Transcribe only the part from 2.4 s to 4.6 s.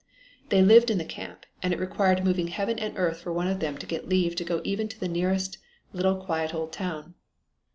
heaven and earth for one of them to get leave to go